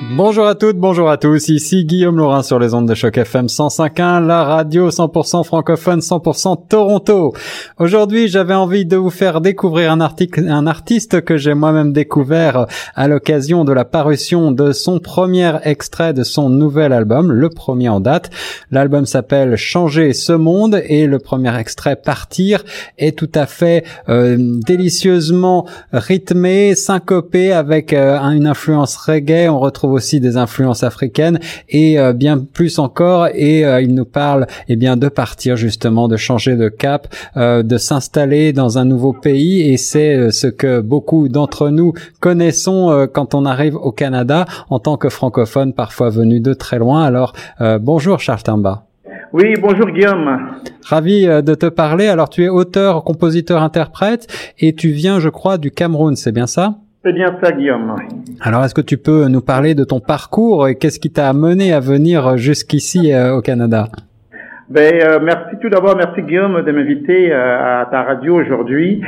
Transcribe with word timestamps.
Bonjour 0.00 0.46
à 0.46 0.54
toutes, 0.54 0.76
bonjour 0.76 1.10
à 1.10 1.16
tous, 1.16 1.48
ici 1.48 1.84
Guillaume 1.84 2.18
Laurin 2.18 2.44
sur 2.44 2.60
les 2.60 2.72
ondes 2.72 2.88
de 2.88 2.94
choc 2.94 3.18
FM 3.18 3.46
105.1, 3.46 4.24
la 4.24 4.44
radio 4.44 4.90
100% 4.90 5.42
francophone, 5.42 5.98
100% 5.98 6.68
Toronto. 6.68 7.34
Aujourd'hui, 7.80 8.28
j'avais 8.28 8.54
envie 8.54 8.86
de 8.86 8.96
vous 8.96 9.10
faire 9.10 9.40
découvrir 9.40 9.90
un, 9.90 10.00
article, 10.00 10.48
un 10.48 10.68
artiste 10.68 11.22
que 11.22 11.36
j'ai 11.36 11.52
moi-même 11.52 11.92
découvert 11.92 12.66
à 12.94 13.08
l'occasion 13.08 13.64
de 13.64 13.72
la 13.72 13.84
parution 13.84 14.52
de 14.52 14.70
son 14.70 15.00
premier 15.00 15.54
extrait 15.64 16.14
de 16.14 16.22
son 16.22 16.48
nouvel 16.48 16.92
album, 16.92 17.32
le 17.32 17.48
premier 17.50 17.88
en 17.88 17.98
date. 17.98 18.30
L'album 18.70 19.04
s'appelle 19.04 19.56
Changer 19.56 20.12
ce 20.12 20.32
monde 20.32 20.80
et 20.86 21.08
le 21.08 21.18
premier 21.18 21.58
extrait 21.58 21.96
Partir 21.96 22.62
est 22.98 23.18
tout 23.18 23.32
à 23.34 23.46
fait 23.46 23.84
euh, 24.08 24.36
délicieusement 24.38 25.66
rythmé, 25.92 26.76
syncopé 26.76 27.52
avec 27.52 27.92
euh, 27.92 28.16
une 28.20 28.46
influence 28.46 28.96
reggae. 28.96 29.48
On 29.48 29.58
retrouve 29.58 29.87
aussi 29.92 30.20
des 30.20 30.36
influences 30.36 30.82
africaines 30.82 31.38
et 31.68 31.98
euh, 31.98 32.12
bien 32.12 32.38
plus 32.38 32.78
encore. 32.78 33.28
Et 33.34 33.64
euh, 33.64 33.80
il 33.80 33.94
nous 33.94 34.04
parle 34.04 34.46
eh 34.68 34.76
bien 34.76 34.96
de 34.96 35.08
partir 35.08 35.56
justement, 35.56 36.08
de 36.08 36.16
changer 36.16 36.56
de 36.56 36.68
cap, 36.68 37.08
euh, 37.36 37.62
de 37.62 37.76
s'installer 37.76 38.52
dans 38.52 38.78
un 38.78 38.84
nouveau 38.84 39.12
pays. 39.12 39.72
Et 39.72 39.76
c'est 39.76 40.30
ce 40.30 40.46
que 40.46 40.80
beaucoup 40.80 41.28
d'entre 41.28 41.70
nous 41.70 41.92
connaissons 42.20 43.08
quand 43.12 43.34
on 43.34 43.44
arrive 43.44 43.76
au 43.76 43.92
Canada 43.92 44.44
en 44.70 44.78
tant 44.78 44.96
que 44.96 45.08
francophone, 45.08 45.72
parfois 45.72 46.10
venu 46.10 46.40
de 46.40 46.54
très 46.54 46.78
loin. 46.78 47.04
Alors 47.04 47.32
bonjour 47.80 48.20
Charles 48.20 48.42
Timba. 48.42 48.84
Oui, 49.32 49.54
bonjour 49.60 49.90
Guillaume. 49.90 50.38
Ravi 50.84 51.26
de 51.26 51.54
te 51.54 51.66
parler. 51.66 52.08
Alors 52.08 52.28
tu 52.28 52.44
es 52.44 52.48
auteur, 52.48 53.04
compositeur, 53.04 53.62
interprète 53.62 54.26
et 54.58 54.74
tu 54.74 54.90
viens, 54.90 55.20
je 55.20 55.28
crois, 55.28 55.58
du 55.58 55.70
Cameroun, 55.70 56.16
c'est 56.16 56.32
bien 56.32 56.46
ça? 56.46 56.76
C'est 57.04 57.12
bien 57.12 57.36
ça, 57.42 57.52
Guillaume. 57.52 57.94
Alors, 58.40 58.64
est-ce 58.64 58.74
que 58.74 58.80
tu 58.80 58.98
peux 58.98 59.28
nous 59.28 59.40
parler 59.40 59.74
de 59.74 59.84
ton 59.84 60.00
parcours 60.00 60.68
et 60.68 60.74
qu'est-ce 60.74 60.98
qui 60.98 61.10
t'a 61.10 61.28
amené 61.28 61.72
à 61.72 61.80
venir 61.80 62.36
jusqu'ici 62.36 63.12
euh, 63.12 63.36
au 63.36 63.40
Canada? 63.40 63.86
Ben, 64.68 64.94
euh, 65.02 65.18
merci 65.22 65.56
tout 65.62 65.70
d'abord, 65.70 65.96
merci 65.96 66.20
Guillaume 66.22 66.62
de 66.62 66.72
m'inviter 66.72 67.32
euh, 67.32 67.80
à 67.82 67.86
ta 67.86 68.02
radio 68.02 68.34
aujourd'hui. 68.34 69.00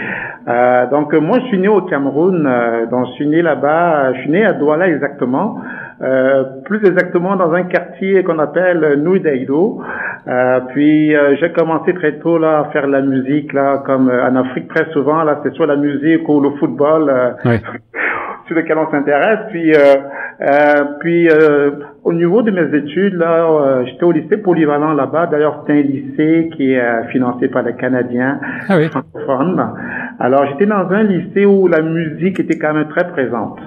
donc 0.91 1.12
moi 1.15 1.39
je 1.41 1.47
suis 1.48 1.59
né 1.59 1.69
au 1.69 1.83
Cameroun, 1.83 2.48
donc 2.91 3.09
je 3.09 3.12
suis 3.12 3.27
né 3.27 3.42
là-bas, 3.42 4.15
je 4.15 4.20
suis 4.20 4.31
né 4.31 4.45
à 4.45 4.55
Douala 4.55 4.89
exactement. 4.89 5.61
Euh, 6.03 6.45
plus 6.65 6.79
exactement 6.87 7.37
dans 7.37 7.53
un 7.53 7.65
quartier 7.65 8.25
qu'on 8.25 8.39
appelle 8.39 9.03
Nuidaido. 9.03 9.83
Euh, 10.29 10.61
puis 10.73 11.15
euh, 11.15 11.37
j'ai 11.41 11.53
commencé 11.53 11.93
très 11.93 12.19
tôt 12.19 12.39
là 12.39 12.61
à 12.61 12.65
faire 12.73 12.87
de 12.87 12.93
la 12.93 13.03
musique 13.03 13.53
là, 13.53 13.83
comme 13.84 14.09
euh, 14.09 14.28
en 14.28 14.37
Afrique 14.37 14.69
très 14.69 14.91
souvent 14.93 15.23
là, 15.25 15.41
c'est 15.43 15.53
soit 15.55 15.67
la 15.67 15.77
musique 15.77 16.27
ou 16.28 16.41
le 16.41 16.51
football 16.59 17.12
sur 18.47 18.56
lequel 18.56 18.78
on 18.78 18.91
s'intéresse. 18.91 19.41
Puis 19.51 19.73
puis 21.01 21.28
au 22.03 22.12
niveau 22.15 22.41
de 22.41 22.51
mes 22.51 22.75
études 22.78 23.15
là, 23.15 23.84
j'étais 23.84 24.05
au 24.05 24.12
lycée 24.12 24.39
polyvalent 24.39 24.95
là-bas. 24.95 25.27
D'ailleurs 25.27 25.65
c'est 25.67 25.73
un 25.75 25.83
lycée 25.83 26.51
qui 26.56 26.73
est 26.73 27.09
financé 27.11 27.48
par 27.48 27.62
les 27.62 27.75
Canadiens 27.75 28.41
ah 28.71 28.77
oui. 28.78 28.89
francophones. 28.89 29.69
Alors 30.19 30.47
j'étais 30.47 30.67
dans 30.67 30.89
un 30.91 31.03
lycée 31.03 31.45
où 31.45 31.69
la 31.69 31.83
musique 31.83 32.41
était 32.41 32.59
quand 32.59 32.73
même 32.73 32.89
très 32.89 33.06
présente. 33.09 33.59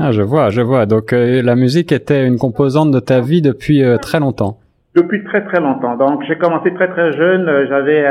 Ah, 0.00 0.12
je 0.12 0.22
vois, 0.22 0.50
je 0.50 0.60
vois. 0.60 0.86
Donc 0.86 1.12
euh, 1.12 1.42
la 1.42 1.56
musique 1.56 1.90
était 1.90 2.24
une 2.24 2.38
composante 2.38 2.92
de 2.92 3.00
ta 3.00 3.20
vie 3.20 3.42
depuis 3.42 3.82
euh, 3.82 3.96
très 3.96 4.20
longtemps. 4.20 4.58
Depuis 4.94 5.24
très 5.24 5.44
très 5.44 5.60
longtemps. 5.60 5.96
Donc 5.96 6.22
j'ai 6.28 6.36
commencé 6.36 6.72
très 6.72 6.88
très 6.88 7.12
jeune, 7.14 7.48
euh, 7.48 7.66
j'avais 7.68 8.06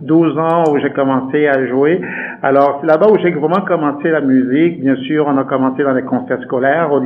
12 0.00 0.38
ans 0.38 0.64
où 0.70 0.78
j'ai 0.80 0.90
commencé 0.90 1.46
à 1.46 1.66
jouer. 1.68 2.00
Alors 2.42 2.78
c'est 2.80 2.88
là-bas 2.88 3.06
où 3.12 3.18
j'ai 3.18 3.30
vraiment 3.30 3.60
commencé 3.60 4.10
la 4.10 4.20
musique. 4.20 4.80
Bien 4.80 4.96
sûr, 4.96 5.26
on 5.28 5.38
a 5.38 5.44
commencé 5.44 5.84
dans 5.84 5.92
les 5.94 6.02
concerts 6.02 6.42
scolaires 6.42 6.92
au, 6.92 7.00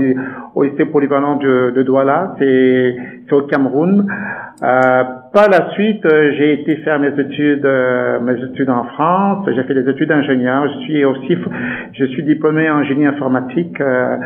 au 0.55 0.63
lycée 0.63 0.87
polyvalent 0.87 1.37
de, 1.37 1.73
de 1.77 1.83
Douala, 1.83 2.35
c'est 2.39 2.97
au 3.31 3.43
Cameroun. 3.43 4.07
Euh, 4.63 5.05
par 5.35 5.51
la 5.51 5.73
suite, 5.73 6.07
euh, 6.07 6.33
j'ai 6.39 6.53
été 6.53 6.77
faire 6.77 7.01
mes 7.01 7.09
études, 7.09 7.67
euh, 7.67 8.21
mes 8.21 8.41
études 8.41 8.71
en 8.71 8.85
France. 8.85 9.45
J'ai 9.53 9.65
fait 9.65 9.75
des 9.75 9.91
études 9.91 10.09
d'ingénieur. 10.09 10.65
Je 10.73 10.85
suis 10.85 11.05
aussi, 11.05 11.37
je 11.93 12.05
suis 12.05 12.23
diplômé 12.23 12.71
en 12.71 12.85
génie 12.85 13.05
informatique, 13.05 13.81
euh, 13.81 14.17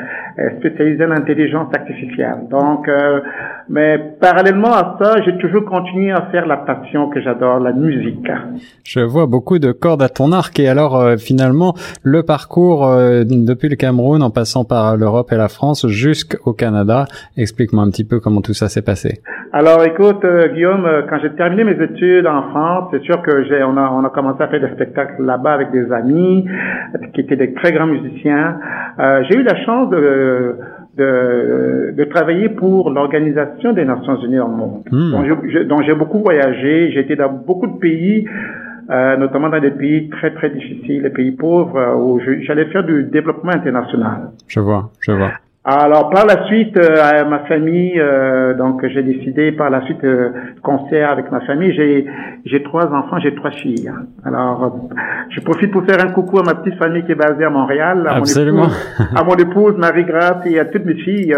spécialisé 0.59 1.07
en 1.07 1.13
intelligence 1.13 1.69
artificielle. 1.75 2.47
Donc, 2.51 2.91
mais 3.71 3.99
parallèlement 4.21 4.73
à 4.73 4.97
ça, 5.01 5.23
j'ai 5.25 5.37
toujours 5.39 5.65
continué 5.65 6.11
à 6.13 6.29
faire 6.31 6.47
la 6.47 6.59
passion 6.59 7.09
que 7.09 7.21
j'adore, 7.21 7.59
la 7.59 7.73
musique. 7.73 8.31
Je 8.85 9.01
vois 9.01 9.27
beaucoup 9.27 9.59
de 9.59 9.73
cordes 9.73 10.03
à 10.03 10.09
ton 10.09 10.33
arc. 10.33 10.61
Et 10.61 10.69
alors, 10.69 11.19
finalement, 11.19 11.75
le 12.03 12.23
parcours 12.23 12.87
depuis 13.25 13.69
le 13.69 13.77
Cameroun, 13.77 14.23
en 14.23 14.31
passant 14.31 14.65
par 14.65 14.97
l'Europe 14.97 15.33
et 15.33 15.37
la 15.37 15.49
France 15.49 15.87
jusqu'au 15.87 16.53
Canada. 16.53 17.07
Explique-moi 17.37 17.83
un 17.83 17.91
petit 17.91 18.05
peu 18.05 18.21
comment 18.21 18.43
tout 18.43 18.55
ça 18.55 18.69
s'est 18.69 18.83
passé. 18.83 19.21
Alors, 19.53 19.83
écoute, 19.85 20.25
Guillaume 20.55 20.87
quand 21.09 21.19
j'ai 21.21 21.31
terminé 21.31 21.65
mes 21.65 21.83
études 21.83 22.27
en 22.27 22.43
France, 22.51 22.89
c'est 22.93 23.03
sûr 23.03 23.23
que 23.23 23.45
j'ai, 23.45 23.63
on 23.63 23.77
a, 23.77 23.91
on 23.91 24.05
a 24.05 24.11
commencé 24.11 24.43
à 24.43 24.49
faire 24.49 24.61
des 24.61 24.75
spectacles 24.75 25.23
là-bas 25.23 25.53
avec 25.53 25.71
des 25.71 25.91
amis 25.93 26.47
qui 27.15 27.21
étaient 27.21 27.37
des 27.37 27.55
très 27.55 27.73
grands 27.73 27.87
musiciens. 27.87 28.59
Euh, 28.99 29.23
j'ai 29.29 29.37
eu 29.39 29.43
la 29.43 29.57
chance 29.65 29.91
de, 29.91 30.57
de, 30.97 31.95
de 31.97 32.05
travailler 32.05 32.49
pour 32.49 32.91
l'Organisation 32.91 33.73
des 33.73 33.85
Nations 33.85 34.17
Unies 34.23 34.41
au 34.41 34.49
monde, 34.49 34.83
hmm. 34.91 35.65
dont 35.67 35.83
j'ai 35.83 35.95
beaucoup 35.95 36.21
voyagé. 36.21 36.91
J'ai 36.93 37.01
été 37.01 37.17
dans 37.17 37.31
beaucoup 37.31 37.67
de 37.67 37.79
pays. 37.79 38.27
Euh, 38.91 39.19
notamment 39.19 39.51
dans 39.51 39.61
des 39.61 39.71
pays 39.71 40.09
très 40.09 40.33
très 40.33 40.49
difficiles, 40.49 41.03
les 41.03 41.11
pays 41.11 41.33
pauvres, 41.33 41.95
où 41.99 42.21
j'allais 42.21 42.65
faire 42.73 42.85
du 42.85 43.05
développement 43.05 43.53
international. 43.53 44.31
Je 44.47 44.61
vois, 44.61 44.91
je 45.03 45.13
vois. 45.13 45.33
Alors 45.71 46.09
par 46.09 46.25
la 46.25 46.47
suite, 46.47 46.79
euh, 46.79 47.27
ma 47.27 47.41
famille, 47.41 48.01
euh, 48.01 48.55
donc 48.55 48.87
j'ai 48.87 49.03
décidé 49.03 49.53
par 49.53 49.69
la 49.69 49.83
suite 49.83 50.03
euh, 50.03 50.31
concert 50.63 51.11
avec 51.11 51.31
ma 51.31 51.41
famille. 51.43 51.75
J'ai 51.75 52.07
j'ai 52.47 52.63
trois 52.63 52.87
enfants, 52.87 53.19
j'ai 53.19 53.35
trois 53.35 53.51
filles. 53.51 53.93
Alors 54.25 54.65
euh, 54.65 54.95
je 55.29 55.41
profite 55.43 55.71
pour 55.71 55.85
faire 55.85 56.03
un 56.03 56.09
coucou 56.13 56.39
à 56.39 56.43
ma 56.43 56.55
petite 56.55 56.79
famille 56.79 57.05
qui 57.05 57.13
est 57.13 57.17
basée 57.17 57.45
à 57.45 57.51
Montréal, 57.51 58.07
à 58.09 58.17
Absolument. 58.17 58.63
mon 58.63 58.67
épouse, 58.69 59.07
à 59.15 59.25
mon 59.25 59.37
épouse 59.37 59.77
Marie 59.77 60.05
Grasse 60.05 60.47
et 60.47 60.59
à 60.59 60.65
toutes 60.65 60.87
mes 60.87 60.95
filles 60.95 61.37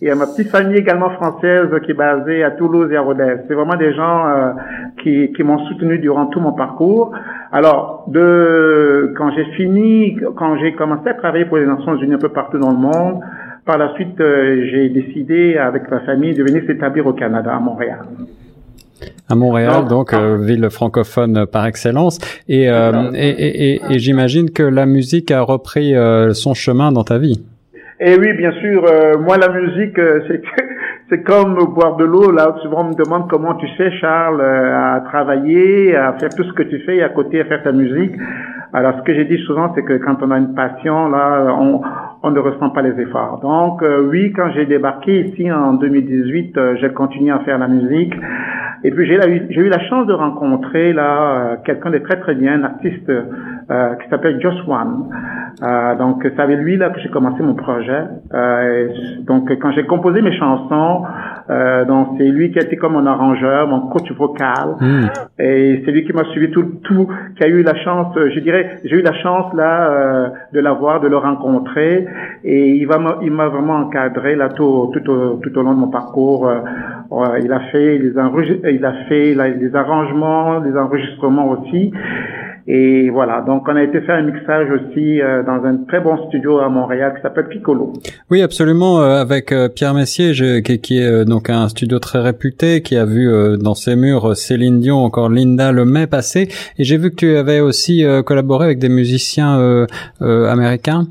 et 0.00 0.10
à 0.10 0.14
ma 0.14 0.24
petite 0.24 0.48
famille 0.48 0.78
également 0.78 1.10
française 1.10 1.68
qui 1.84 1.90
est 1.90 1.94
basée 1.94 2.42
à 2.44 2.52
Toulouse 2.52 2.90
et 2.90 2.96
à 2.96 3.02
Rodez. 3.02 3.36
C'est 3.48 3.54
vraiment 3.54 3.76
des 3.76 3.92
gens 3.92 4.54
qui 5.02 5.30
qui 5.32 5.42
m'ont 5.42 5.58
soutenu 5.66 5.98
durant 5.98 6.24
tout 6.28 6.40
mon 6.40 6.52
parcours. 6.52 7.12
Alors 7.52 8.06
de 8.08 9.12
quand 9.18 9.30
j'ai 9.32 9.44
fini, 9.56 10.16
quand 10.36 10.56
j'ai 10.56 10.72
commencé 10.72 11.10
à 11.10 11.14
travailler 11.14 11.44
pour 11.44 11.58
les 11.58 11.66
Nations 11.66 11.96
Unies 11.96 12.14
un 12.14 12.18
peu 12.18 12.30
partout 12.30 12.56
dans 12.56 12.70
le 12.70 12.78
monde. 12.78 13.20
Par 13.68 13.76
la 13.76 13.92
suite, 13.96 14.18
euh, 14.18 14.64
j'ai 14.72 14.88
décidé 14.88 15.58
avec 15.58 15.90
ma 15.90 16.00
famille 16.00 16.32
de 16.32 16.42
venir 16.42 16.62
s'établir 16.66 17.06
au 17.06 17.12
Canada, 17.12 17.54
à 17.54 17.60
Montréal. 17.60 17.98
À 19.28 19.34
Montréal, 19.34 19.84
donc, 19.86 20.14
euh, 20.14 20.38
ville 20.38 20.70
francophone 20.70 21.44
par 21.44 21.66
excellence. 21.66 22.18
Et, 22.48 22.70
euh, 22.70 23.10
et, 23.12 23.74
et, 23.74 23.80
et 23.90 23.98
j'imagine 23.98 24.48
que 24.52 24.62
la 24.62 24.86
musique 24.86 25.30
a 25.30 25.42
repris 25.42 25.92
son 26.32 26.54
chemin 26.54 26.92
dans 26.92 27.04
ta 27.04 27.18
vie. 27.18 27.44
Et 28.00 28.14
eh 28.14 28.18
oui, 28.18 28.32
bien 28.38 28.52
sûr. 28.52 28.86
moi, 29.20 29.36
la 29.36 29.50
musique, 29.50 30.00
c'est 30.28 30.40
c'est 31.10 31.22
comme 31.22 31.56
boire 31.74 31.96
de 31.96 32.06
l'eau. 32.06 32.30
Là, 32.30 32.56
souvent 32.62 32.86
on 32.86 32.88
me 32.88 32.94
demande 32.94 33.28
comment 33.28 33.54
tu 33.56 33.66
fais, 33.76 33.90
Charles, 33.98 34.40
à 34.40 35.02
travailler, 35.10 35.94
à 35.94 36.14
faire 36.14 36.30
tout 36.30 36.44
ce 36.44 36.54
que 36.54 36.62
tu 36.62 36.78
fais 36.86 36.96
et 36.96 37.02
à 37.02 37.10
côté 37.10 37.42
à 37.42 37.44
faire 37.44 37.62
ta 37.62 37.72
musique. 37.72 38.14
Alors, 38.72 38.94
ce 38.98 39.02
que 39.02 39.14
j'ai 39.14 39.24
dit 39.24 39.42
souvent, 39.44 39.72
c'est 39.74 39.82
que 39.82 39.98
quand 39.98 40.22
on 40.22 40.30
a 40.30 40.38
une 40.38 40.54
passion, 40.54 41.08
là, 41.08 41.54
on, 41.58 41.80
on 42.22 42.30
ne 42.30 42.40
ressent 42.40 42.70
pas 42.70 42.82
les 42.82 43.00
efforts. 43.00 43.40
Donc 43.40 43.82
euh, 43.82 44.08
oui, 44.08 44.32
quand 44.32 44.50
j'ai 44.54 44.66
débarqué 44.66 45.28
ici 45.28 45.50
en 45.50 45.74
2018, 45.74 46.56
euh, 46.56 46.76
j'ai 46.80 46.90
continué 46.90 47.30
à 47.30 47.40
faire 47.40 47.58
la 47.58 47.68
musique. 47.68 48.14
Et 48.84 48.92
puis 48.92 49.06
j'ai 49.06 49.60
eu, 49.60 49.68
la 49.68 49.80
chance 49.88 50.06
de 50.06 50.12
rencontrer 50.12 50.92
là 50.92 51.20
euh, 51.20 51.56
quelqu'un 51.64 51.90
de 51.90 51.98
très 51.98 52.20
très 52.20 52.34
bien, 52.34 52.60
un 52.60 52.64
artiste 52.64 53.10
qui 54.00 54.08
s'appelle 54.08 54.40
Josh 54.40 54.56
One. 54.66 55.10
donc 55.98 56.22
c'est 56.22 56.40
avec 56.40 56.58
lui 56.60 56.78
là 56.78 56.88
que 56.88 57.00
j'ai 57.00 57.10
commencé 57.10 57.42
mon 57.42 57.54
projet. 57.54 58.04
donc 59.26 59.50
quand 59.60 59.72
j'ai 59.72 59.84
composé 59.84 60.22
mes 60.22 60.32
chansons, 60.38 61.02
donc 61.86 62.16
c'est 62.18 62.28
lui 62.28 62.50
qui 62.52 62.58
a 62.58 62.62
été 62.62 62.76
comme 62.76 62.92
mon 62.92 63.06
arrangeur, 63.06 63.66
mon 63.66 63.88
coach 63.88 64.10
vocal, 64.12 64.76
hmm. 64.80 65.06
et 65.38 65.82
c'est 65.84 65.90
lui 65.92 66.04
qui 66.04 66.12
m'a 66.12 66.24
suivi 66.24 66.50
tout, 66.50 66.80
tout, 66.84 67.08
qui 67.36 67.44
a 67.44 67.48
eu 67.48 67.62
la 67.62 67.74
chance, 67.76 68.14
je 68.16 68.40
dirais, 68.40 68.80
j'ai 68.84 68.96
eu 68.96 69.02
la 69.02 69.14
chance 69.14 69.52
là 69.54 70.32
de 70.52 70.60
l'avoir, 70.60 71.00
de 71.00 71.08
le 71.08 71.16
rencontrer 71.16 72.06
et 72.44 72.70
il 72.70 72.86
va 72.86 72.98
il 73.22 73.30
m'a 73.30 73.48
vraiment 73.48 73.76
encadré 73.76 74.34
là 74.36 74.48
tout 74.50 74.90
tout 74.92 75.10
au, 75.10 75.40
tout 75.42 75.58
au 75.58 75.62
long 75.62 75.74
de 75.74 75.80
mon 75.80 75.88
parcours. 75.88 76.48
Euh, 76.48 77.38
il 77.42 77.52
a 77.52 77.60
fait 77.72 77.98
les 77.98 78.12
il 78.70 78.84
a 78.84 78.92
fait 79.08 79.34
les 79.34 79.74
arrangements, 79.74 80.60
les 80.60 80.76
enregistrements 80.76 81.48
aussi. 81.50 81.92
Et 82.70 83.08
voilà, 83.08 83.40
donc 83.40 83.62
on 83.66 83.76
a 83.76 83.82
été 83.82 84.02
faire 84.02 84.16
un 84.16 84.30
mixage 84.30 84.68
aussi 84.70 85.22
euh, 85.22 85.42
dans 85.42 85.64
un 85.64 85.78
très 85.88 86.00
bon 86.00 86.28
studio 86.28 86.58
à 86.58 86.68
Montréal 86.68 87.14
qui 87.16 87.22
s'appelle 87.22 87.48
Piccolo. 87.48 87.94
Oui, 88.30 88.42
absolument, 88.42 89.00
euh, 89.00 89.22
avec 89.22 89.52
euh, 89.52 89.70
Pierre 89.70 89.94
Messier, 89.94 90.32
qui, 90.62 90.78
qui, 90.78 90.98
est 90.98 91.24
donc 91.24 91.48
un 91.48 91.70
studio 91.70 91.98
très 91.98 92.18
réputé, 92.18 92.82
qui 92.82 92.96
a 92.96 93.06
vu 93.06 93.26
dans 93.58 93.74
ses 93.74 93.96
murs 93.96 94.36
Céline 94.36 94.80
Dion, 94.80 94.98
encore 94.98 95.30
Linda 95.30 95.72
le 95.72 95.86
mai 95.86 96.06
passé. 96.06 96.48
Et 96.76 96.84
j'ai 96.84 96.98
vu 96.98 97.10
que 97.10 97.16
tu 97.16 97.36
avais 97.38 97.60
aussi 97.60 98.04
collaboré 98.26 98.66
avec 98.66 98.78
des 98.78 98.90
musiciens 98.90 99.86
américains. 100.20 101.06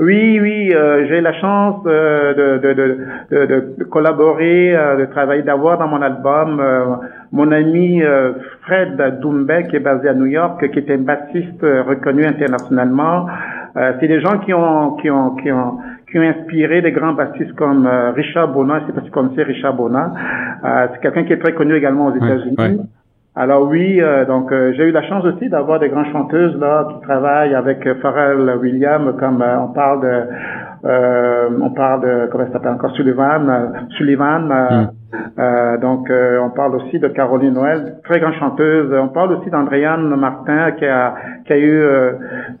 Oui, 0.00 0.38
oui, 0.40 0.72
euh, 0.72 1.06
j'ai 1.08 1.20
la 1.20 1.32
chance 1.32 1.82
de, 1.82 2.58
de, 2.58 2.72
de, 2.72 3.46
de, 3.78 3.84
collaborer, 3.84 4.72
de 4.98 5.04
travailler, 5.06 5.42
d'avoir 5.42 5.78
dans 5.78 5.88
mon 5.88 6.00
album 6.00 6.62
mon 7.32 7.50
ami 7.50 8.00
Fred 8.62 9.20
Doumbé, 9.20 9.66
qui 9.68 9.76
est 9.76 9.80
basé 9.80 10.08
à 10.08 10.14
New 10.14 10.26
York, 10.26 10.70
qui 10.70 10.78
est 10.78 10.90
un 10.90 10.98
bassiste 10.98 11.62
reconnu 11.62 12.24
internationalement. 12.24 13.26
C'est 13.74 14.06
des 14.06 14.20
gens 14.20 14.38
qui 14.38 14.54
ont, 14.54 14.92
qui 14.96 15.10
ont, 15.10 15.34
qui 15.36 15.50
ont, 15.50 15.78
qui 16.10 16.18
ont 16.18 16.22
inspiré 16.22 16.80
des 16.80 16.92
grands 16.92 17.12
bassistes 17.12 17.54
comme 17.56 17.88
Richard 18.14 18.48
Bona, 18.48 18.80
je 18.80 18.86
sais 18.86 18.92
pas 18.92 19.00
si 19.00 19.06
tu 19.06 19.12
connaissez 19.12 19.42
Richard 19.42 19.74
Bona. 19.74 20.12
C'est 20.92 21.00
quelqu'un 21.00 21.24
qui 21.24 21.32
est 21.32 21.38
très 21.38 21.54
connu 21.54 21.74
également 21.74 22.06
aux 22.06 22.14
États-Unis. 22.14 22.56
Alors 23.40 23.68
oui, 23.68 24.00
euh, 24.00 24.24
donc 24.24 24.50
euh, 24.50 24.72
j'ai 24.76 24.82
eu 24.82 24.90
la 24.90 25.04
chance 25.04 25.24
aussi 25.24 25.48
d'avoir 25.48 25.78
des 25.78 25.88
grandes 25.90 26.10
chanteuses 26.10 26.58
là 26.58 26.88
qui 26.92 27.00
travaillent 27.02 27.54
avec 27.54 27.86
euh, 27.86 27.94
Pharrell 28.02 28.58
Williams, 28.60 29.14
comme 29.20 29.40
on 29.40 29.68
parle 29.68 30.02
de, 30.02 30.24
on 30.84 31.70
parle 31.70 32.02
de 32.02 32.28
comment 32.30 32.46
ça 32.46 32.52
s'appelle 32.52 32.72
encore 32.72 32.94
Sullivan, 32.94 33.86
Sullivan. 33.96 34.48
Mm. 34.48 34.88
Euh, 35.38 35.78
donc, 35.78 36.10
euh, 36.10 36.38
on 36.44 36.50
parle 36.50 36.76
aussi 36.76 36.98
de 36.98 37.08
Caroline 37.08 37.54
Noël, 37.54 37.96
très 38.04 38.20
grande 38.20 38.34
chanteuse. 38.34 38.92
On 38.92 39.08
parle 39.08 39.32
aussi 39.34 39.48
d'Andréane 39.50 40.14
Martin, 40.16 40.72
qui 40.72 40.84
a, 40.84 41.14
qui 41.46 41.52
a 41.52 41.56
eu, 41.56 41.80
euh, 41.80 42.12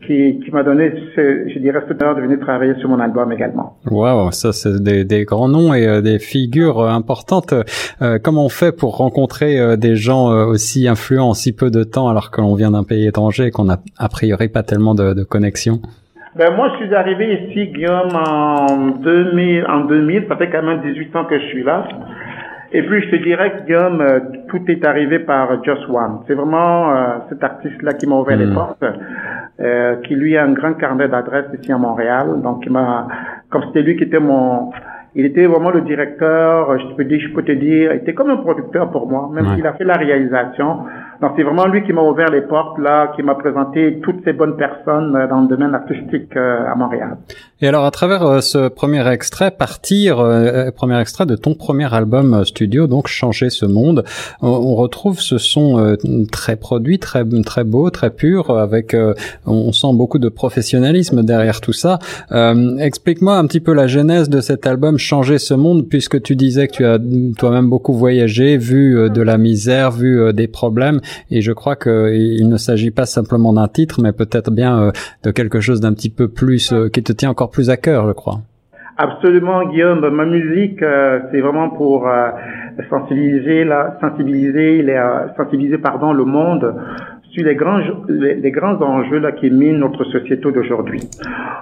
qui, 0.06 0.40
qui 0.42 0.50
m'a 0.50 0.62
donné, 0.62 0.92
je 1.16 1.58
dirais, 1.58 1.82
cette 1.88 2.00
heure 2.02 2.16
de 2.16 2.22
venir 2.22 2.38
travailler 2.40 2.74
sur 2.80 2.88
mon 2.88 3.00
album 3.00 3.32
également. 3.32 3.76
Waouh, 3.90 4.32
ça 4.32 4.52
c'est 4.52 4.82
des, 4.82 5.04
des, 5.04 5.24
grands 5.24 5.48
noms 5.48 5.74
et 5.74 6.00
des 6.00 6.18
figures 6.18 6.80
importantes. 6.82 7.52
comment 8.22 8.46
on 8.46 8.48
fait 8.48 8.72
pour 8.72 8.96
rencontrer 8.96 9.76
des 9.76 9.96
gens 9.96 10.28
aussi 10.46 10.88
influents 10.88 11.30
en 11.30 11.34
si 11.34 11.52
peu 11.52 11.70
de 11.70 11.84
temps, 11.84 12.08
alors 12.08 12.30
que 12.30 12.40
l'on 12.40 12.54
vient 12.54 12.70
d'un 12.70 12.84
pays 12.84 13.06
étranger 13.06 13.46
et 13.46 13.50
qu'on 13.50 13.64
n'a 13.64 13.78
a 13.98 14.08
priori 14.08 14.48
pas 14.48 14.62
tellement 14.62 14.94
de, 14.94 15.12
de 15.12 15.22
connexion? 15.24 15.80
Ben 16.36 16.54
moi, 16.54 16.70
je 16.72 16.84
suis 16.84 16.94
arrivé 16.94 17.42
ici, 17.42 17.68
Guillaume, 17.68 18.14
en 18.14 18.90
2000, 19.02 19.66
en 19.66 19.80
2000. 19.80 20.26
Ça 20.28 20.36
fait 20.36 20.50
quand 20.50 20.62
même 20.62 20.80
18 20.82 21.16
ans 21.16 21.24
que 21.24 21.38
je 21.38 21.44
suis 21.46 21.62
là. 21.62 21.86
Et 22.70 22.82
puis 22.82 23.02
je 23.02 23.10
te 23.10 23.16
dirais 23.16 23.52
que 23.52 23.64
Guillaume, 23.64 24.00
euh, 24.02 24.20
tout 24.48 24.60
est 24.68 24.84
arrivé 24.84 25.20
par 25.20 25.64
Just 25.64 25.88
One. 25.88 26.20
C'est 26.26 26.34
vraiment 26.34 26.90
euh, 26.90 27.06
cet 27.30 27.42
artiste-là 27.42 27.94
qui 27.94 28.06
m'a 28.06 28.16
ouvert 28.16 28.36
les 28.36 28.44
hmm. 28.44 28.54
portes, 28.54 28.84
euh, 29.60 29.96
qui 30.02 30.14
lui 30.14 30.36
a 30.36 30.44
un 30.44 30.52
grand 30.52 30.74
carnet 30.74 31.08
d'adresses 31.08 31.46
ici 31.58 31.72
à 31.72 31.78
Montréal. 31.78 32.42
Donc 32.42 32.64
il 32.66 32.72
m'a, 32.72 33.08
comme 33.48 33.62
c'était 33.68 33.80
lui 33.80 33.96
qui 33.96 34.04
était 34.04 34.20
mon, 34.20 34.70
il 35.14 35.24
était 35.24 35.46
vraiment 35.46 35.70
le 35.70 35.80
directeur. 35.80 36.78
Je 36.78 36.94
peux 36.94 37.04
dire, 37.04 37.20
je 37.20 37.32
peux 37.32 37.42
te 37.42 37.52
dire, 37.52 37.92
il 37.94 38.00
était 38.02 38.12
comme 38.12 38.28
un 38.28 38.36
producteur 38.36 38.90
pour 38.90 39.08
moi, 39.08 39.30
même 39.32 39.54
s'il 39.54 39.66
a 39.66 39.72
fait 39.72 39.84
la 39.84 39.96
réalisation. 39.96 40.80
Donc 41.20 41.32
c'est 41.36 41.42
vraiment 41.42 41.66
lui 41.66 41.82
qui 41.84 41.92
m'a 41.92 42.02
ouvert 42.02 42.30
les 42.30 42.42
portes 42.42 42.78
là, 42.78 43.12
qui 43.16 43.22
m'a 43.22 43.34
présenté 43.34 43.98
toutes 44.02 44.22
ces 44.24 44.32
bonnes 44.32 44.56
personnes 44.56 45.16
euh, 45.16 45.26
dans 45.26 45.40
le 45.40 45.48
domaine 45.48 45.74
artistique 45.74 46.36
euh, 46.36 46.70
à 46.70 46.76
Montréal. 46.76 47.16
Et 47.60 47.66
alors 47.66 47.84
à 47.84 47.90
travers 47.90 48.22
euh, 48.22 48.40
ce 48.40 48.68
premier 48.68 49.06
extrait, 49.10 49.50
partir, 49.50 50.18
premier 50.76 51.00
extrait 51.00 51.26
de 51.26 51.34
ton 51.34 51.54
premier 51.54 51.92
album 51.92 52.44
studio, 52.44 52.86
donc 52.86 53.08
changer 53.08 53.50
ce 53.50 53.66
monde, 53.66 54.04
on, 54.42 54.76
retrouve 54.76 55.20
ce 55.20 55.38
son 55.38 55.96
très 56.30 56.56
produit, 56.56 56.98
très 56.98 57.24
très 57.44 57.64
beau, 57.64 57.90
très 57.90 58.10
pur, 58.10 58.56
avec 58.56 58.94
on 59.46 59.72
sent 59.72 59.88
beaucoup 59.94 60.18
de 60.18 60.28
professionnalisme 60.28 61.22
derrière 61.22 61.60
tout 61.60 61.72
ça. 61.72 61.98
Explique-moi 62.78 63.36
un 63.36 63.46
petit 63.46 63.60
peu 63.60 63.72
la 63.72 63.86
genèse 63.86 64.28
de 64.28 64.40
cet 64.40 64.66
album 64.66 64.98
changer 64.98 65.38
ce 65.38 65.54
monde, 65.54 65.88
puisque 65.88 66.22
tu 66.22 66.36
disais 66.36 66.68
que 66.68 66.72
tu 66.72 66.84
as 66.84 66.98
toi-même 67.38 67.68
beaucoup 67.68 67.94
voyagé, 67.94 68.56
vu 68.56 69.10
de 69.10 69.22
la 69.22 69.38
misère, 69.38 69.90
vu 69.90 70.32
des 70.32 70.48
problèmes. 70.48 71.00
Et 71.30 71.40
je 71.40 71.52
crois 71.52 71.76
qu'il 71.76 72.48
ne 72.48 72.56
s'agit 72.56 72.90
pas 72.90 73.06
simplement 73.06 73.52
d'un 73.52 73.68
titre, 73.68 74.00
mais 74.02 74.12
peut-être 74.12 74.50
bien 74.50 74.80
euh, 74.80 74.90
de 75.24 75.30
quelque 75.30 75.60
chose 75.60 75.80
d'un 75.80 75.92
petit 75.92 76.10
peu 76.10 76.28
plus 76.28 76.72
euh, 76.72 76.88
qui 76.88 77.02
te 77.02 77.12
tient 77.12 77.30
encore 77.30 77.50
plus 77.50 77.70
à 77.70 77.76
cœur, 77.76 78.06
je 78.08 78.12
crois. 78.12 78.38
Absolument, 78.96 79.64
Guillaume. 79.68 80.08
Ma 80.08 80.24
musique, 80.24 80.82
euh, 80.82 81.20
c'est 81.30 81.40
vraiment 81.40 81.70
pour 81.70 82.08
sensibiliser, 82.90 83.64
la, 83.64 83.96
sensibiliser, 84.00 84.82
les, 84.82 85.00
sensibiliser, 85.36 85.78
pardon, 85.78 86.12
le 86.12 86.24
monde 86.24 86.74
sur 87.30 87.44
les 87.44 87.54
grands, 87.54 87.78
les, 88.08 88.50
grands 88.50 88.80
enjeux 88.80 89.18
là 89.18 89.32
qui 89.32 89.50
minent 89.50 89.78
notre 89.78 90.04
société 90.04 90.50
d'aujourd'hui. 90.50 91.00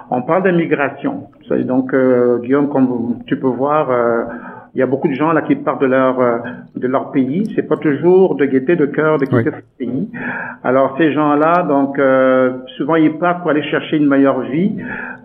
On 0.09 0.23
parle 0.23 0.43
d'immigration. 0.43 1.27
Donc, 1.65 1.93
Guillaume, 2.41 2.69
comme 2.69 3.17
tu 3.27 3.37
peux 3.37 3.47
voir 3.47 3.89
il 4.73 4.79
y 4.79 4.83
a 4.83 4.85
beaucoup 4.85 5.07
de 5.07 5.13
gens 5.13 5.31
là 5.31 5.41
qui 5.41 5.55
partent 5.55 5.81
de 5.81 5.87
leur 5.87 6.19
euh, 6.19 6.37
de 6.75 6.87
leur 6.87 7.11
pays. 7.11 7.51
C'est 7.55 7.67
pas 7.67 7.77
toujours 7.77 8.35
de 8.35 8.45
gaieté 8.45 8.75
de 8.75 8.85
cœur 8.85 9.17
de 9.17 9.25
quitter 9.25 9.49
ce 9.51 9.77
pays. 9.77 10.09
Alors 10.63 10.95
ces 10.97 11.11
gens-là, 11.13 11.63
donc 11.63 11.97
euh, 11.97 12.51
souvent 12.77 12.95
ils 12.95 13.17
partent 13.17 13.41
pour 13.41 13.51
aller 13.51 13.63
chercher 13.63 13.97
une 13.97 14.07
meilleure 14.07 14.41
vie. 14.41 14.75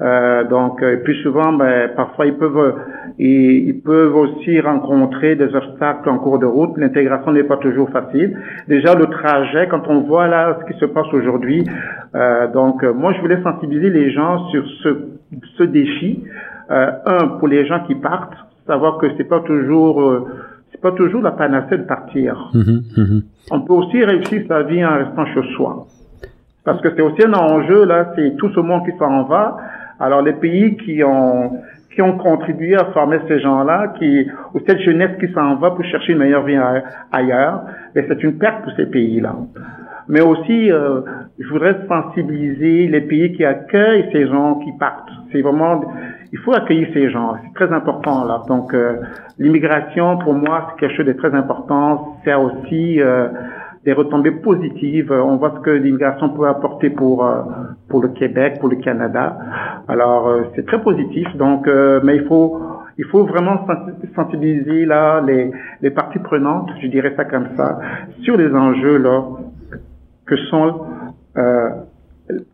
Euh, 0.00 0.44
donc 0.44 0.85
plus 1.05 1.17
souvent, 1.23 1.53
ben, 1.53 1.91
parfois 1.94 2.27
ils 2.27 2.35
peuvent 2.35 2.75
ils, 3.19 3.69
ils, 3.69 3.81
peuvent 3.81 4.17
aussi 4.17 4.61
rencontrer 4.61 5.37
des 5.37 5.55
obstacles 5.55 6.09
en 6.09 6.19
cours 6.19 6.38
de 6.38 6.47
route. 6.47 6.77
L'intégration 6.77 7.33
n'est 7.33 7.45
pas 7.45 7.59
toujours 7.59 7.91
facile. 7.91 8.38
Déjà 8.69 8.95
le 8.95 9.06
trajet, 9.06 9.69
quand 9.69 9.87
on 9.88 10.00
voit 10.00 10.29
là 10.29 10.59
ce 10.61 10.73
qui 10.73 10.79
se 10.79 10.87
passe 10.87 11.12
aujourd'hui, 11.12 11.65
donc 12.55 12.83
moi 12.85 13.12
je 13.12 13.21
voulais 13.21 13.43
sensibiliser 13.43 13.91
les 13.91 14.12
gens 14.12 14.49
sur 14.49 14.65
ce 14.83 14.88
ce 15.59 15.62
défi. 15.65 16.25
un 16.71 17.29
pour 17.38 17.49
les 17.49 17.67
gens 17.67 17.81
qui 17.87 17.95
partent 17.95 18.37
savoir 18.67 18.99
que 18.99 19.06
c'est 19.17 19.25
pas 19.25 19.41
toujours 19.41 20.00
euh, 20.00 20.26
c'est 20.70 20.81
pas 20.81 20.93
toujours 20.93 21.23
la 21.23 21.32
panacée 21.32 21.79
de 21.79 21.85
partir. 21.85 22.50
Mhm, 22.55 22.82
mhm. 22.97 23.23
On 23.50 23.61
peut 23.61 23.75
aussi 23.75 24.03
réussir 24.05 24.43
sa 24.49 24.62
vie 24.62 24.85
en 24.85 24.97
restant 24.97 25.26
chez 25.26 25.43
soi. 25.55 25.87
Parce 26.64 26.81
que 26.81 26.88
c'est 26.94 27.03
aussi 27.03 27.25
un 27.25 27.35
enjeu 27.35 27.85
là, 27.85 28.12
c'est 28.17 28.37
tout 28.37 28.50
ce 28.55 28.61
monde 28.61 28.85
qui 28.85 28.97
s'en 28.99 29.25
va. 29.25 29.56
Alors 30.00 30.23
les 30.23 30.35
pays 30.35 30.76
qui 30.76 31.03
ont 31.05 31.53
qui 31.94 32.00
ont 32.00 32.17
contribué 32.17 32.75
à 32.75 32.87
former 32.87 33.19
ces 33.29 33.41
gens-là, 33.41 33.94
qui 33.99 34.26
ou 34.55 34.61
cette 34.67 34.81
jeunesse 34.81 35.19
qui 35.20 35.31
s'en 35.32 35.56
va 35.56 35.73
pour 35.73 35.85
chercher 35.85 36.12
une 36.12 36.19
meilleure 36.19 36.44
vie 36.44 36.59
ailleurs, 37.11 37.64
mais 37.94 38.06
c'est 38.09 38.23
une 38.23 38.38
perte 38.38 38.62
pour 38.62 38.73
ces 38.76 38.87
pays-là. 38.87 39.37
Mais 40.09 40.20
aussi, 40.20 40.70
euh, 40.70 41.03
je 41.38 41.49
voudrais 41.49 41.76
sensibiliser 41.87 42.88
les 42.88 43.03
pays 43.03 43.32
qui 43.32 43.44
accueillent 43.44 44.09
ces 44.12 44.26
gens 44.26 44.56
qui 44.56 44.73
partent. 44.79 45.11
C'est 45.31 45.43
vraiment 45.43 45.85
il 46.32 46.38
faut 46.38 46.55
accueillir 46.55 46.88
ces 46.94 47.11
gens. 47.11 47.34
C'est 47.43 47.55
très 47.55 47.75
important 47.75 48.25
là. 48.25 48.43
Donc 48.49 48.73
euh, 48.73 48.96
l'immigration 49.38 50.19
pour 50.19 50.32
moi 50.34 50.69
c'est 50.70 50.81
quelque 50.81 50.96
chose 50.96 51.06
de 51.06 51.12
très 51.12 51.34
important. 51.34 52.17
C'est 52.25 52.34
aussi 52.34 53.00
euh, 53.00 53.29
des 53.84 53.93
retombées 53.93 54.31
positives. 54.31 55.12
On 55.12 55.37
voit 55.37 55.52
ce 55.56 55.61
que 55.61 55.70
l'immigration 55.70 56.31
peut 56.31 56.49
apporter 56.49 56.88
pour 56.88 57.25
euh, 57.25 57.43
pour 57.88 58.02
le 58.02 58.08
Québec, 58.08 58.58
pour 58.61 58.70
le 58.70 58.76
Canada. 58.76 59.37
Alors 59.88 60.30
c'est 60.57 60.66
très 60.66 60.80
positif. 60.80 61.28
Donc 61.37 61.68
mais 62.02 62.16
il 62.16 62.25
faut 62.25 62.62
il 62.99 63.04
faut 63.07 63.25
vraiment 63.25 63.66
sensibiliser 64.16 64.87
là 64.87 65.21
les 65.21 65.50
les 65.83 65.90
parties 65.90 66.18
prenantes, 66.18 66.71
je 66.80 66.87
dirais 66.87 67.12
ça 67.14 67.26
comme 67.26 67.49
ça, 67.59 67.78
sur 68.23 68.38
les 68.38 68.54
enjeux 68.54 68.97
là 68.97 69.23
que 70.25 70.37
sont 70.50 70.87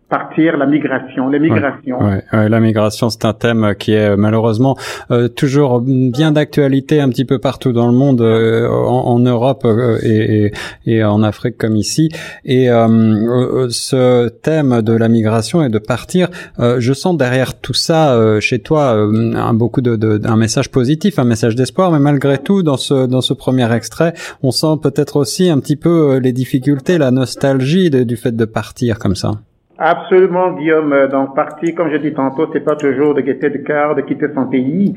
partir 0.09 0.57
la 0.57 0.67
migration, 0.67 1.29
les 1.29 1.38
migrations. 1.38 2.03
Ouais, 2.03 2.25
ouais, 2.33 2.49
la 2.49 2.61
migration, 2.61 3.11
c'est 3.11 3.25
un 3.27 3.35
thème 3.35 3.75
qui 3.79 3.93
est 3.93 4.17
malheureusement 4.17 4.77
euh, 5.11 5.29
toujours 5.29 5.83
bien 5.83 6.33
d'actualité 6.33 7.00
un 7.00 7.11
petit 7.11 7.27
peu 7.27 7.38
partout 7.38 7.73
dans 7.73 7.87
le 7.87 7.93
monde, 7.93 8.23
euh, 8.23 8.69
en, 8.69 9.19
Europe 9.19 9.62
euh, 9.65 9.99
et, 10.03 10.53
et, 10.87 11.05
en 11.05 11.23
Afrique 11.23 11.59
comme 11.59 11.77
ici. 11.77 12.09
Et 12.45 12.69
ce 12.69 14.29
thème 14.29 14.81
de 14.83 14.93
la 14.93 15.09
migration 15.09 15.62
et 15.62 15.69
de 15.69 15.79
partir, 15.79 16.29
je 16.59 16.93
sens 16.93 17.17
derrière 17.17 17.61
tout 17.61 17.75
ça 17.75 18.38
chez 18.41 18.61
toi 18.61 18.93
un 18.93 19.55
beaucoup 19.55 19.81
de, 19.81 19.97
de, 19.97 20.21
un 20.25 20.37
message 20.37 20.71
positif, 20.71 21.19
un 21.19 21.25
message 21.25 21.55
d'espoir, 21.55 21.91
mais 21.91 21.99
malgré 21.99 22.38
tout, 22.38 22.62
dans 22.62 22.77
ce 22.77 23.07
dans 23.07 23.21
ce 23.21 23.35
premier 23.35 23.71
extrait, 23.73 24.15
on 24.43 24.50
sent 24.50 24.79
peut-être 24.83 25.17
aussi 25.17 25.50
un 25.50 25.59
petit 25.59 25.77
peu 25.77 26.19
les 26.19 26.33
difficultés, 26.33 26.99
la 26.99 27.11
nostalgie 27.11 27.91
du 27.91 28.17
fait 28.17 28.35
de 28.35 28.45
partir 28.45 28.99
comme 28.99 29.17
ça. 29.17 29.33
Absolument, 29.81 30.53
Guillaume. 30.55 30.93
Euh, 30.93 31.07
donc, 31.07 31.37
partir, 31.37 31.73
comme 31.77 31.89
je 31.93 31.99
dis 31.99 32.13
tantôt, 32.13 32.49
c'est 32.53 32.65
pas 32.65 32.75
toujours 32.75 33.15
de 33.15 33.21
quitter 33.21 33.49
de 33.49 33.59
cœur, 33.59 33.95
de 33.95 34.01
quitter 34.01 34.27
son 34.35 34.47
pays. 34.47 34.93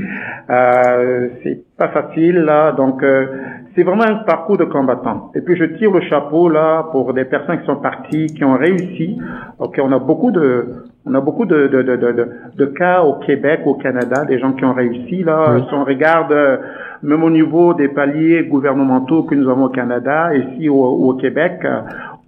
Euh, 0.50 1.28
c'est 1.44 1.60
pas 1.78 1.90
facile, 1.90 2.38
là. 2.38 2.72
Donc, 2.72 3.04
euh, 3.04 3.28
c'est 3.76 3.84
vraiment 3.84 4.06
un 4.06 4.24
parcours 4.26 4.58
de 4.58 4.64
combattant. 4.66 5.32
Et 5.36 5.42
puis, 5.42 5.56
je 5.56 5.66
tire 5.66 5.92
le 5.92 6.02
chapeau, 6.02 6.50
là, 6.50 6.88
pour 6.92 7.14
des 7.14 7.26
personnes 7.26 7.60
qui 7.60 7.68
sont 7.68 7.76
parties, 7.76 8.26
qui 8.26 8.44
ont 8.44 8.58
réussi. 8.58 9.20
Ok, 9.60 9.80
on 9.84 9.92
a 9.92 10.00
beaucoup 10.00 10.32
de, 10.32 10.66
on 11.06 11.14
a 11.14 11.22
beaucoup 11.22 11.46
de, 11.46 11.68
de, 11.68 11.84
de, 11.84 11.96
de, 11.96 12.28
de 12.58 12.66
cas 12.66 13.04
au 13.04 13.14
Québec, 13.20 13.62
au 13.66 13.76
Canada, 13.76 14.26
des 14.26 14.40
gens 14.40 14.54
qui 14.54 14.66
ont 14.66 14.74
réussi, 14.74 15.24
là. 15.24 15.58
Si 15.68 15.74
on 15.76 15.84
regarde, 15.84 16.32
euh, 16.32 16.58
même 17.04 17.24
au 17.24 17.30
niveau 17.30 17.76
des 17.76 17.88
paliers 17.88 18.46
gouvernementaux 18.46 19.24
que 19.24 19.36
nous 19.36 19.48
avons 19.48 19.66
au 19.66 19.70
Canada, 19.70 20.32
ici 20.36 20.70
au, 20.70 20.84
au 20.84 21.14
Québec, 21.14 21.62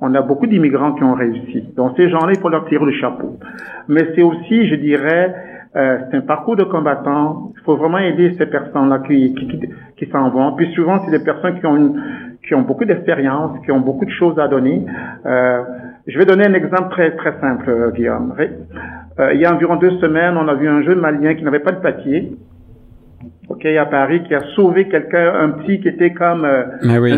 on 0.04 0.14
a 0.16 0.22
beaucoup 0.22 0.48
d'immigrants 0.48 0.94
qui 0.94 1.04
ont 1.04 1.14
réussi. 1.14 1.64
Donc 1.78 1.94
ces 1.96 2.10
gens-là, 2.10 2.34
il 2.34 2.40
faut 2.40 2.50
leur 2.50 2.66
tirer 2.68 2.86
le 2.86 2.92
chapeau. 2.92 3.40
Mais 3.88 4.10
c'est 4.14 4.22
aussi, 4.22 4.68
je 4.68 4.76
dirais, 4.76 5.34
euh, 5.78 6.00
c'est 6.12 6.18
un 6.18 6.22
parcours 6.22 6.58
de 6.58 6.64
combattant. 6.64 7.54
Il 7.56 7.64
faut 7.64 7.78
vraiment 7.78 8.00
aider 8.00 8.36
ces 8.38 8.46
personnes-là 8.46 9.00
qui, 9.08 9.34
qui, 9.34 9.62
qui, 9.98 10.12
s'en 10.12 10.30
vont. 10.30 10.56
Puis 10.58 10.72
souvent, 10.74 11.02
c'est 11.06 11.12
des 11.18 11.24
personnes 11.24 11.58
qui 11.58 11.66
ont, 11.66 11.78
une, 11.78 12.04
qui 12.46 12.54
ont 12.54 12.64
beaucoup 12.64 12.84
d'expérience, 12.84 13.58
qui 13.64 13.72
ont 13.72 13.80
beaucoup 13.80 14.04
de 14.04 14.12
choses 14.12 14.38
à 14.38 14.50
donner. 14.50 14.86
Euh, 15.26 15.64
je 16.06 16.18
vais 16.18 16.26
donner 16.26 16.46
un 16.46 16.54
exemple 16.54 16.90
très 16.92 17.16
très 17.16 17.40
simple, 17.40 17.70
euh, 17.70 17.92
Guillaume. 17.92 18.36
Euh, 19.20 19.34
il 19.34 19.40
y 19.40 19.46
a 19.46 19.54
environ 19.54 19.78
deux 19.78 19.98
semaines, 20.00 20.36
on 20.38 20.50
a 20.50 20.54
vu 20.56 20.68
un 20.68 20.84
jeune 20.84 21.00
malien 21.00 21.34
qui 21.34 21.44
n'avait 21.44 21.60
pas 21.60 21.72
de 21.72 21.80
papier, 21.80 22.36
ok, 23.48 23.66
à 23.66 23.86
Paris, 23.86 24.22
qui 24.24 24.36
a 24.36 24.42
sauvé 24.56 24.90
quelqu'un, 24.90 25.34
un 25.34 25.50
petit 25.50 25.80
qui 25.80 25.88
était 25.88 26.12
comme 26.12 26.44
euh, 26.44 26.64
Mais 26.84 26.98
oui 26.98 27.14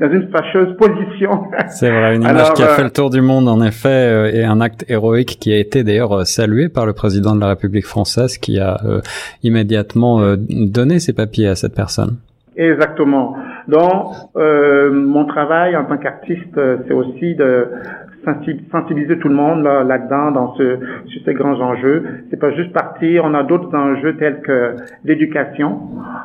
dans 0.00 0.10
une 0.10 0.28
fâcheuse 0.30 0.76
position. 0.76 1.44
C'est 1.68 1.90
vrai, 1.90 2.16
une 2.16 2.22
image 2.22 2.52
qui 2.54 2.62
a 2.62 2.68
fait 2.68 2.82
le 2.82 2.90
tour 2.90 3.10
du 3.10 3.20
monde 3.20 3.48
en 3.48 3.62
effet 3.62 3.88
euh, 3.88 4.32
et 4.32 4.44
un 4.44 4.60
acte 4.60 4.84
héroïque 4.88 5.38
qui 5.40 5.52
a 5.52 5.58
été 5.58 5.84
d'ailleurs 5.84 6.12
euh, 6.12 6.24
salué 6.24 6.68
par 6.68 6.86
le 6.86 6.92
président 6.92 7.34
de 7.34 7.40
la 7.40 7.48
République 7.48 7.86
française 7.86 8.38
qui 8.38 8.58
a 8.58 8.80
euh, 8.84 9.00
immédiatement 9.42 10.36
donné 10.36 10.98
ses 10.98 11.12
papiers 11.12 11.48
à 11.48 11.54
cette 11.54 11.74
personne. 11.74 12.16
Exactement. 12.56 13.36
Donc, 13.68 14.12
mon 14.34 15.24
travail 15.24 15.76
en 15.76 15.84
tant 15.84 15.96
qu'artiste, 15.96 16.60
c'est 16.86 16.92
aussi 16.92 17.34
de 17.34 17.68
sensibiliser 18.70 19.18
tout 19.18 19.28
le 19.28 19.34
monde 19.34 19.64
là-dedans, 19.64 20.30
dans 20.30 20.54
ce, 20.54 20.78
sur 21.06 21.22
ces 21.24 21.34
grands 21.34 21.60
enjeux. 21.60 22.04
C'est 22.30 22.38
pas 22.38 22.50
juste 22.52 22.72
partir. 22.72 23.24
On 23.24 23.34
a 23.34 23.42
d'autres 23.42 23.74
enjeux 23.76 24.16
tels 24.16 24.40
que 24.40 24.76
l'éducation. 25.04 25.80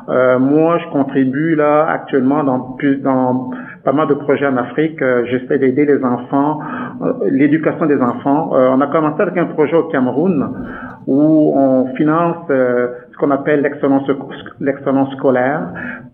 Euh, 0.08 0.38
moi, 0.38 0.78
je 0.78 0.90
contribue 0.90 1.54
là 1.54 1.86
actuellement 1.88 2.42
dans 2.44 2.60
plus 2.78 2.96
dans 2.96 3.50
pas 3.84 3.92
mal 3.92 4.08
de 4.08 4.14
projets 4.14 4.46
en 4.46 4.56
Afrique. 4.56 5.00
Euh, 5.02 5.24
j'essaie 5.26 5.58
d'aider 5.58 5.86
les 5.86 6.04
enfants, 6.04 6.60
euh, 7.02 7.12
l'éducation 7.30 7.86
des 7.86 8.00
enfants. 8.00 8.54
Euh, 8.54 8.70
on 8.72 8.80
a 8.80 8.86
commencé 8.88 9.20
avec 9.22 9.36
un 9.36 9.46
projet 9.46 9.76
au 9.76 9.84
Cameroun 9.84 10.50
où 11.06 11.52
on 11.56 11.94
finance 11.96 12.36
ce 12.48 13.09
qu'on 13.20 13.30
appelle 13.30 13.62
l'excellence 13.62 15.12
scolaire 15.12 15.60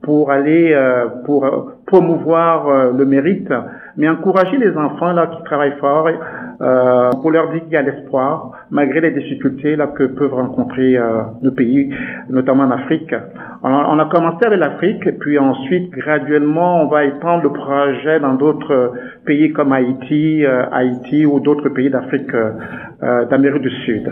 pour 0.03 0.31
aller 0.31 0.77
pour 1.25 1.73
promouvoir 1.87 2.93
le 2.93 3.05
mérite 3.07 3.51
mais 3.97 4.09
encourager 4.09 4.57
les 4.59 4.77
enfants 4.77 5.13
là 5.13 5.29
qui 5.29 5.43
travaillent 5.45 5.79
fort 5.81 6.09
euh, 6.61 7.11
pour 7.21 7.31
leur 7.31 7.51
dire 7.53 7.63
qu'il 7.65 7.73
y 7.73 7.77
a 7.77 7.83
l'espoir 7.83 8.53
malgré 8.71 9.01
les 9.01 9.11
difficultés 9.11 9.77
là 9.77 9.89
que 9.89 10.05
peuvent 10.05 10.35
rencontrer 10.35 10.97
euh, 10.97 11.23
nos 11.43 11.53
pays, 11.53 11.95
notamment 12.29 12.65
en 12.65 12.71
Afrique. 12.71 13.15
On 13.63 13.71
on 13.71 13.99
a 13.99 14.07
commencé 14.07 14.45
avec 14.45 14.59
l'Afrique, 14.59 15.19
puis 15.19 15.39
ensuite 15.39 15.91
graduellement 15.91 16.83
on 16.83 16.89
va 16.89 17.05
étendre 17.05 17.43
le 17.45 17.53
projet 17.53 18.21
dans 18.21 18.35
d'autres 18.35 18.93
pays 19.25 19.53
comme 19.53 19.73
Haïti, 19.73 20.45
euh, 20.45 20.65
Haïti 20.73 21.25
ou 21.27 21.41
d'autres 21.41 21.69
pays 21.71 21.91
d'Afrique, 21.91 22.35
euh, 22.35 23.25
d'Amérique 23.27 23.63
du 23.63 23.71
Sud. 23.85 24.11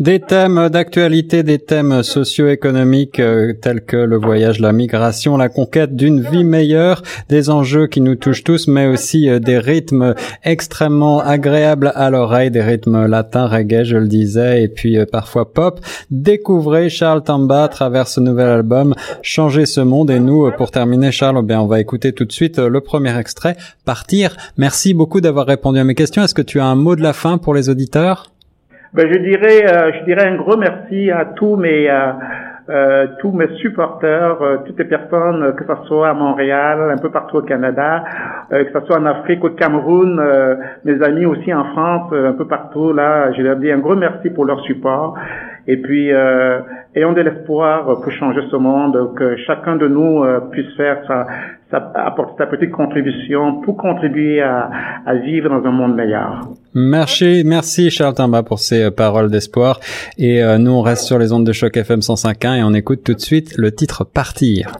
Des 0.00 0.18
thèmes 0.18 0.70
d'actualité, 0.70 1.44
des 1.44 1.60
thèmes 1.60 2.02
socio-économiques 2.02 3.20
euh, 3.20 3.52
tels 3.52 3.80
que 3.80 3.96
le 3.96 4.16
voyage, 4.16 4.58
la 4.58 4.72
migration, 4.72 5.36
la 5.36 5.48
conquête 5.48 5.94
d'une 5.94 6.20
vie 6.20 6.42
meilleure, 6.42 7.00
des 7.28 7.48
enjeux 7.48 7.86
qui 7.86 8.00
nous 8.00 8.16
touchent 8.16 8.42
tous, 8.42 8.66
mais 8.66 8.88
aussi 8.88 9.28
euh, 9.28 9.38
des 9.38 9.56
rythmes 9.56 10.16
extrêmement 10.42 11.20
agréables 11.20 11.92
à 11.94 12.10
l'oreille, 12.10 12.50
des 12.50 12.60
rythmes 12.60 13.06
latins, 13.06 13.46
reggae, 13.46 13.84
je 13.84 13.96
le 13.96 14.08
disais, 14.08 14.64
et 14.64 14.68
puis 14.68 14.98
euh, 14.98 15.06
parfois 15.06 15.52
pop. 15.52 15.78
Découvrez 16.10 16.88
Charles 16.90 17.22
Tamba 17.22 17.62
à 17.62 17.68
travers 17.68 18.08
ce 18.08 18.18
nouvel 18.18 18.48
album, 18.48 18.96
Changer 19.22 19.64
ce 19.64 19.80
monde. 19.80 20.10
Et 20.10 20.18
nous, 20.18 20.50
pour 20.56 20.72
terminer, 20.72 21.12
Charles, 21.12 21.40
eh 21.48 21.54
on 21.54 21.68
va 21.68 21.78
écouter 21.78 22.12
tout 22.12 22.24
de 22.24 22.32
suite 22.32 22.58
le 22.58 22.80
premier 22.80 23.16
extrait, 23.16 23.56
Partir. 23.84 24.36
Merci 24.56 24.92
beaucoup 24.92 25.20
d'avoir 25.20 25.46
répondu 25.46 25.78
à 25.78 25.84
mes 25.84 25.94
questions. 25.94 26.24
Est-ce 26.24 26.34
que 26.34 26.42
tu 26.42 26.58
as 26.58 26.66
un 26.66 26.74
mot 26.74 26.96
de 26.96 27.02
la 27.02 27.12
fin 27.12 27.38
pour 27.38 27.54
les 27.54 27.68
auditeurs? 27.68 28.33
Ben, 28.94 29.12
je 29.12 29.18
dirais, 29.18 29.66
euh, 29.66 29.90
je 29.92 30.04
dirais 30.04 30.28
un 30.28 30.36
gros 30.36 30.56
merci 30.56 31.10
à 31.10 31.24
tous 31.24 31.56
mes, 31.56 31.90
euh, 31.90 32.12
euh 32.68 33.06
tous 33.18 33.32
mes 33.32 33.48
supporters, 33.56 34.40
euh, 34.40 34.58
toutes 34.64 34.78
les 34.78 34.84
personnes, 34.84 35.52
que 35.56 35.64
ce 35.64 35.88
soit 35.88 36.10
à 36.10 36.14
Montréal, 36.14 36.92
un 36.92 36.98
peu 36.98 37.10
partout 37.10 37.38
au 37.38 37.42
Canada, 37.42 38.04
que 38.50 38.72
ce 38.72 38.86
soit 38.86 39.00
en 39.00 39.06
Afrique, 39.06 39.42
au 39.42 39.50
Cameroun, 39.50 40.22
mes 40.84 41.02
amis 41.02 41.26
aussi 41.26 41.52
en 41.52 41.64
France, 41.72 42.12
un 42.12 42.34
peu 42.34 42.46
partout 42.46 42.92
là. 42.92 43.32
Je 43.32 43.42
leur 43.42 43.56
dis 43.56 43.72
un 43.72 43.78
gros 43.78 43.96
merci 43.96 44.30
pour 44.30 44.44
leur 44.44 44.60
support. 44.60 45.18
Et 45.66 45.76
puis, 45.76 46.08
ayons 46.08 47.12
de 47.12 47.20
l'espoir 47.20 47.84
pour 47.84 48.12
changer 48.12 48.40
ce 48.50 48.56
monde, 48.56 49.14
que 49.16 49.36
chacun 49.46 49.76
de 49.76 49.88
nous 49.88 50.24
puisse 50.50 50.74
faire 50.76 50.98
sa, 51.06 51.26
sa, 51.70 51.92
apporter 51.94 52.34
sa 52.38 52.46
petite 52.46 52.70
contribution 52.70 53.60
pour 53.62 53.76
contribuer 53.76 54.40
à, 54.42 54.70
à 55.06 55.14
vivre 55.14 55.48
dans 55.48 55.66
un 55.66 55.72
monde 55.72 55.94
meilleur. 55.94 56.48
Merci, 56.74 57.42
merci 57.44 57.90
Charles 57.90 58.14
Tamba 58.14 58.42
pour 58.42 58.58
ces 58.58 58.84
euh, 58.84 58.90
paroles 58.90 59.30
d'espoir. 59.30 59.80
Et 60.18 60.42
euh, 60.42 60.58
nous, 60.58 60.72
on 60.72 60.82
reste 60.82 61.04
sur 61.04 61.18
les 61.18 61.32
ondes 61.32 61.46
de 61.46 61.52
choc 61.52 61.76
FM 61.76 62.00
105.1 62.00 62.58
et 62.58 62.62
on 62.62 62.74
écoute 62.74 63.02
tout 63.04 63.14
de 63.14 63.20
suite 63.20 63.56
le 63.56 63.72
titre 63.72 64.04
Partir. 64.04 64.72